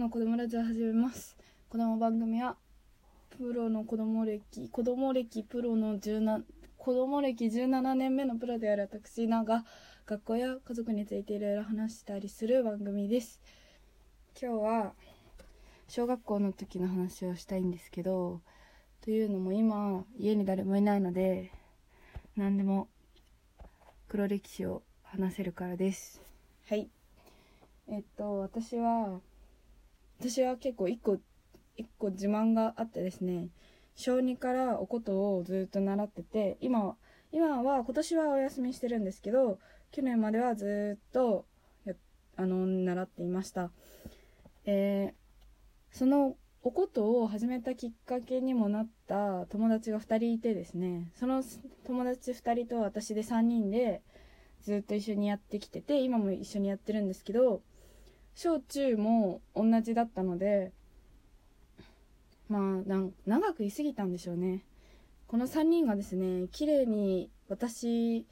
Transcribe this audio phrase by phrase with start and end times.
[0.00, 1.36] の子供ラジオ始めます。
[1.68, 2.56] この番組は
[3.36, 6.42] プロの子供歴子供歴プロの17
[6.78, 9.66] 子供歴17年目のプロである私なが
[10.06, 13.42] 学校や家族についていろいろ話したりする番組です。
[14.40, 14.92] 今日は
[15.86, 18.40] 小学校の時の話をしたいんですけど
[19.02, 21.52] というのも今家に誰もいないので
[22.36, 22.88] 何でも
[24.08, 26.22] 黒歴史を話せるからです。
[26.70, 26.88] はい。
[27.86, 29.20] えっと私は
[30.20, 31.18] 私は結構一個
[31.78, 33.48] 一個自慢があってですね
[33.94, 36.94] 小2からお琴をずっと習ってて今
[37.32, 39.58] 今は今年はお休みしてるんですけど
[39.92, 41.46] 去年まではずっと
[42.36, 43.70] あの習っていました。
[44.64, 51.42] えー、そのお琴を始めたきっかけにもなった友達が2人いてですねその
[51.86, 54.02] 友達2人と私で3人で
[54.60, 57.62] ずっと一緒にやってきてて今も一緒にやってるんですけど
[58.42, 60.72] 小中も同じだったので
[62.48, 62.60] まあ
[63.26, 64.64] 長くいすぎたんでしょうね。
[65.26, 68.24] この3人がですね綺麗に私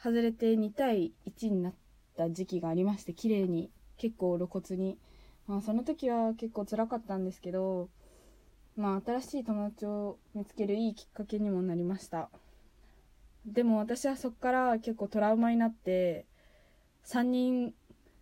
[0.00, 1.74] 外れて2対1になっ
[2.16, 4.96] た時期がありまして綺麗に結構露骨に。
[5.48, 7.88] まあその時は結構辛かったんですけど
[8.76, 12.30] まあ新しい友達を見つけるいいきっかけにもなりました。
[13.44, 16.26] でも私はそっから結構トラウマになって
[17.06, 17.74] 3人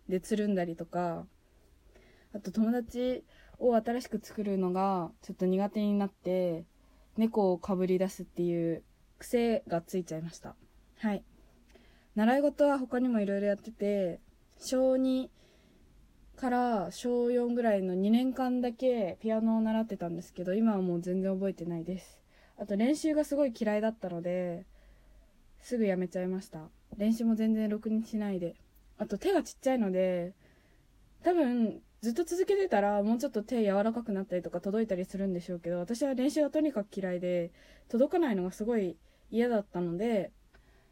[0.09, 1.25] でつるんだりとか
[2.33, 3.23] あと友達
[3.59, 6.65] を新しく作るのがちょっと苦手になって
[7.17, 8.83] 猫をかぶり出すっていう
[9.19, 10.55] 癖がついちゃいました。
[10.99, 11.23] はい。
[12.15, 14.19] 習い事は他にもいろいろやってて
[14.59, 15.29] 小2
[16.35, 22.21] から小4ぐらいの2年間だけピアノを習ってたんですけど今はもう全然覚えてないです。
[22.57, 24.65] あと練習がすごい嫌いだったので
[25.61, 26.69] すぐやめちゃいました。
[26.97, 28.55] 練習も全然ろくにしないで。
[28.97, 30.33] あと手がちっちゃいので、
[31.23, 37.51] 多分ずっと続けてたらもうちょっと手柔らかくなったりとか届いたりするんでしょうけど、私は練習はとにかく嫌いで、
[37.89, 38.95] 届かないのがすごい
[39.31, 40.31] 嫌だったので、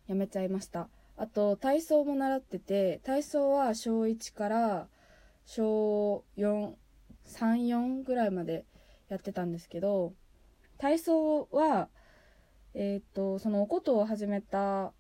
[0.07, 0.89] やめちゃいました。
[1.15, 4.87] あと、体操も習ってて、体操は小1から
[5.45, 6.73] 小4、
[7.27, 8.65] 3、4ぐらいまで
[9.09, 10.13] やってたんですけど、
[10.77, 11.89] 体操は、
[12.73, 14.93] えっ、と、そのお琴を始めた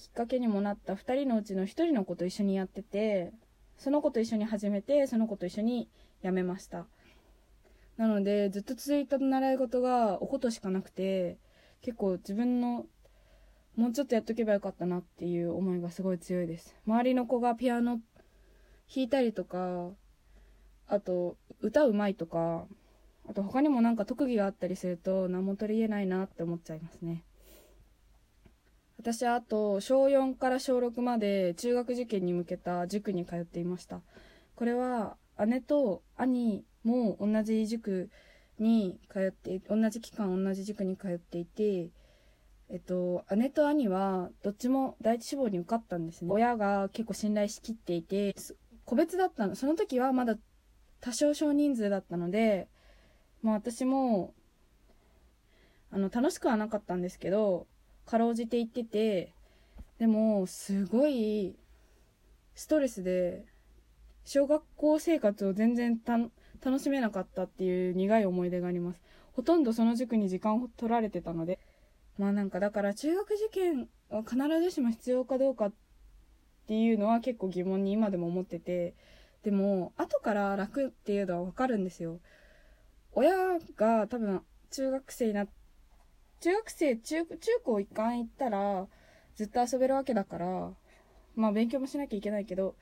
[0.00, 3.34] きっかけにもなった2人のうちの1人の子と一緒にやってて
[3.76, 5.90] その子と一緒に始めてその子と一緒に
[6.22, 6.86] 辞めました。
[7.98, 11.36] なのでずっと続いた習い事がおことしかなくて
[11.82, 12.86] 結構自分の
[13.76, 16.74] もうちょっとやっとけばよかったなっていう思いがすごい強いです。
[16.86, 18.00] 周りの子がピアノ
[18.94, 19.90] 弾いたりとか
[20.86, 22.64] あと歌うまいとか
[23.28, 27.22] あと他にもなんか特技があったりすると何も取り入れないなって思っちゃいますね。
[29.00, 34.02] 私はあと小4から小6まで中学受験に向けた塾に通っていました。
[34.56, 35.16] これは
[35.46, 38.10] 姉と兄も同じ塾
[38.58, 41.88] に通って同じ期間同じ塾に通っていて
[42.68, 46.30] えっと姉と兄はどっちも第一志望に受かったんですね。
[46.30, 48.34] 親が結構信頼しきっていて
[48.84, 50.36] 個別だったのその時はまだ
[51.00, 52.68] 多少少人数だったので
[53.40, 54.34] まあ私も
[55.90, 57.66] あの楽しくはなかったんですけど
[58.10, 59.32] かろうじて行ってて
[60.00, 61.54] でもすごい
[62.56, 63.44] ストレスで
[64.24, 69.00] 小学校生活を全然楽しめなかったっていう苦い思い出があります。
[69.32, 71.60] ほとんどその塾に時間を取られてたので。
[72.18, 75.72] まあなんかだから中学受験は必ずしも必要かどうかっ
[76.66, 78.94] ていうのは結構疑問に今でも思ってて。
[79.42, 82.18] でも後から楽っていうのはわかるんですよ。
[83.12, 85.59] 親が多分中学生になって
[86.40, 88.86] 中学生、中、中高一貫行ったら、
[89.36, 90.70] ずっと遊べるわけだから、
[91.36, 92.74] まあ勉強もしなきゃいけないけど、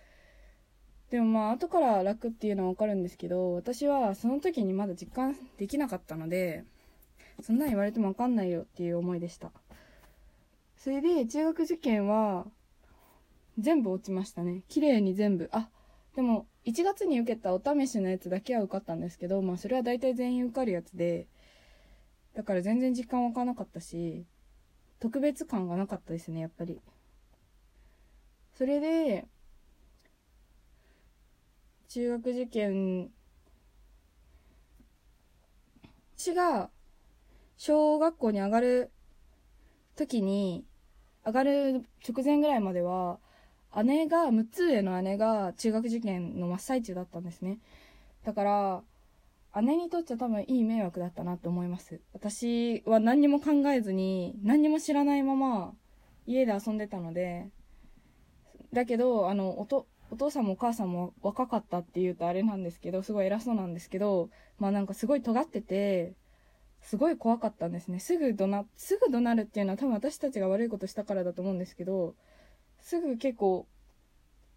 [1.11, 6.65] でもまあ後から楽っていうのはわかるんですけど、私はその時にまだ実感できなかったので、
[7.43, 9.51] そんなん言われてもわかんないよっていう思いでした。
[10.77, 12.47] それで中学受験は、
[13.59, 14.63] 全部落ちましたね。
[14.69, 15.49] 綺麗に全部。
[15.53, 15.69] あ、
[16.15, 21.27] でも1月に受けたお試しのやつだけは受かったんですけど、まあそれは大体全員受かるやつで、
[22.39, 24.25] だから全然実感湧かなかったし、
[25.01, 26.81] 特別感がなかったですね、やっぱり。
[28.55, 29.27] それで、
[31.89, 33.11] 中学受験、
[36.17, 36.71] 私が
[37.57, 38.93] 小学校に上がる
[39.97, 40.65] 時に、
[41.27, 43.19] 上がる直前ぐらいまでは、
[43.83, 47.59] 姉が、6つ上の姉が中学受験の真っ最中だったんですね。
[48.23, 48.83] だから、
[49.63, 52.01] 姉にとっては多分いい迷惑だったなって思います。
[52.13, 55.75] 私は何にも考えずに、何にも知らないまま
[56.27, 57.49] 家で遊んでたので、
[58.73, 66.15] だけど、あの、おと、お父さんもお母さんも若かったって言うとあれなんですけど、すごい偉そうなんですけど、まあなんかすごい尖ってて、
[66.81, 67.99] すごい怖かったんですね。
[67.99, 72.15] すぐ怒鳴、すぐ怒鳴るっていうのは多分私たちが悪いことしたからだと思うんですけど、
[72.81, 73.67] すぐ結構、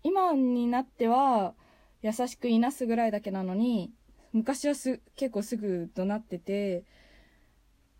[0.04, 1.54] 今になっては
[2.02, 3.94] 優しくいなすぐらいだけなのに、
[4.34, 6.84] 昔はす、結構すぐ怒鳴ってて、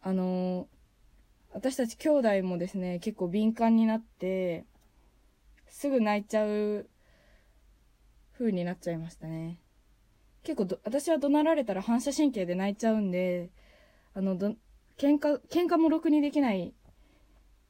[0.02, 0.68] あの
[1.54, 4.66] 私たち兄弟もですね、結構敏感になって、
[5.68, 6.88] すぐ泣いちゃう
[8.38, 9.60] 風になっちゃいましたね。
[10.44, 13.50] 結構私は怒鳴られたら反射神経で泣いちゃうんで、
[14.14, 14.56] あの、ど、
[14.98, 16.74] 喧嘩、喧嘩もろくにできない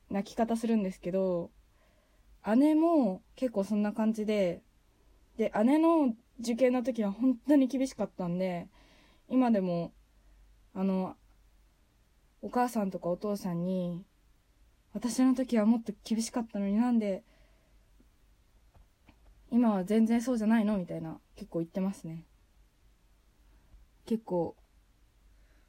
[0.09, 1.49] 泣き方するんですけど、
[2.55, 4.61] 姉も結構そんな感じで、
[5.37, 8.67] で、姉の受験の時は本当に厳しかったんで、
[9.29, 9.93] 今でも、
[10.73, 11.15] あの、
[12.41, 14.03] お母さんとかお父さんに、
[14.93, 17.23] 私の時はもっと厳しかったのになんで、
[19.51, 20.77] 今は全然そうじゃないの？
[20.77, 22.25] みたいな、結構言ってますね。
[24.05, 24.55] 結構、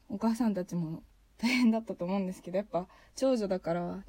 [0.08, 1.02] お母さんたちも
[1.38, 4.02] 大変だったと思うんですけど、やっぱ長女だから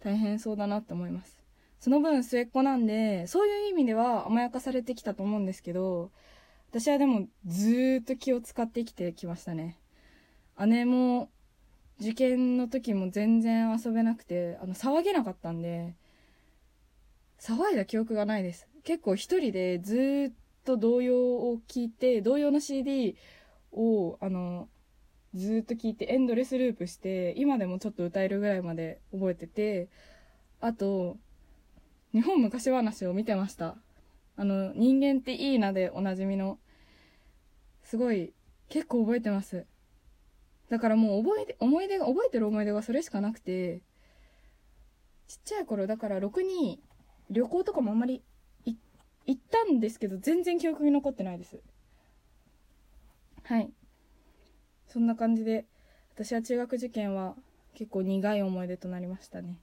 [0.00, 1.38] 大変そうだなって思います。
[1.80, 6.10] その分末っ子なんで、そういう意味では甘やかされてきたと思うんですけど、
[6.70, 9.78] 私はでもずーっと気を使って生きてきましたね。
[10.66, 11.30] 姉も
[12.00, 15.94] 受験の時も全然遊べなくて、あの、騒げなかったんで、
[17.38, 18.68] 騒いだ記憶がないです。
[18.84, 20.34] 結構一人でずっ
[20.64, 23.16] と童謡を聴いて、童謡の CD
[23.72, 24.68] を、あの、
[25.34, 29.88] ずっと聴いてエンドレスループして、今でもちょっと歌えるぐらいまで覚えてて、
[30.60, 31.16] あと、
[32.12, 33.76] 日本昔話を見てました。
[34.36, 36.58] あの、人間っていいなでおなじみの、
[37.82, 38.32] すごい、
[38.68, 39.66] 結構覚えてます。
[40.70, 43.82] だからもう覚えて、思い出が、覚えてる思い出がそれしかなくて、
[45.26, 46.80] ちっちゃい頃、だからろくに
[47.30, 48.22] 旅行とかもあんまり
[48.64, 51.60] 行ったんですけど、全然記憶に残ってないです。
[53.42, 53.70] はい。
[54.86, 55.66] そんな感じで、
[56.14, 57.36] 私は中学受験は
[57.74, 59.58] 結構苦い思い出となりましたね。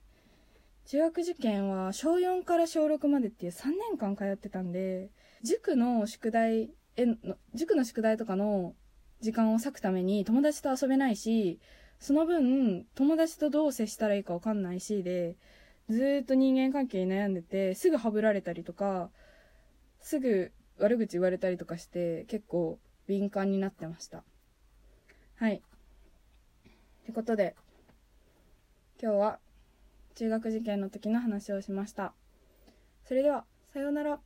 [0.86, 5.10] 中学受験は小4から小6までっていう3年間通ってたんで、
[5.44, 7.16] 塾の宿題への、
[7.56, 8.76] 塾の宿題とかの
[9.20, 11.60] 時間を割くために友達と遊べないし、
[12.00, 15.38] その分友達とどう接したらいいかわかんないしで、
[15.90, 19.10] ずっと人間関係に悩んでて、すぐはぶられたりとか、
[20.02, 22.78] すぐ悪口言われたりとかして結構
[23.08, 24.24] 敏感になってました。
[25.38, 25.56] はい。
[25.56, 27.56] ってことで、
[29.02, 29.40] 今日は
[30.15, 32.13] 中学受験の時の話をしました。
[33.03, 34.25] それでは、さようなら。